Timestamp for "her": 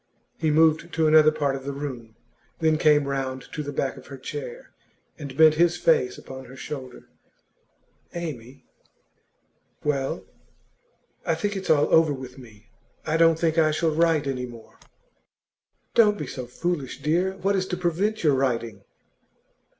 4.07-4.17, 6.45-6.55